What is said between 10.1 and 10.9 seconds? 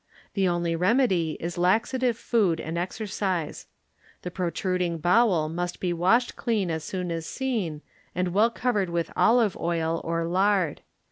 lard.